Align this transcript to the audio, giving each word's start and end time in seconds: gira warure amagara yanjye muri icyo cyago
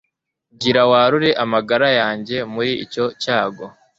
gira 0.61 0.81
warure 0.91 1.29
amagara 1.43 1.87
yanjye 1.99 2.35
muri 2.53 2.71
icyo 2.83 3.05
cyago 3.21 3.65